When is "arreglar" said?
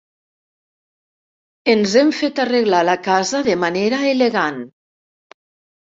2.45-2.81